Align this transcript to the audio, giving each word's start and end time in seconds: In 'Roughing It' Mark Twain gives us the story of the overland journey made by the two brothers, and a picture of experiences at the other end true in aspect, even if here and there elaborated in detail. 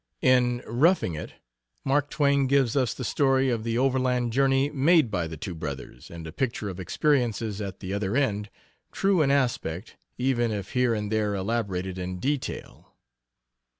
In 0.23 0.63
'Roughing 0.65 1.13
It' 1.13 1.35
Mark 1.85 2.09
Twain 2.09 2.47
gives 2.47 2.75
us 2.75 2.95
the 2.95 3.03
story 3.03 3.51
of 3.51 3.63
the 3.63 3.77
overland 3.77 4.33
journey 4.33 4.71
made 4.71 5.11
by 5.11 5.27
the 5.27 5.37
two 5.37 5.53
brothers, 5.53 6.09
and 6.09 6.25
a 6.25 6.31
picture 6.31 6.69
of 6.69 6.79
experiences 6.79 7.61
at 7.61 7.81
the 7.81 7.93
other 7.93 8.15
end 8.17 8.49
true 8.91 9.21
in 9.21 9.29
aspect, 9.29 9.97
even 10.17 10.49
if 10.49 10.71
here 10.71 10.95
and 10.95 11.11
there 11.11 11.35
elaborated 11.35 11.99
in 11.99 12.17
detail. 12.17 12.95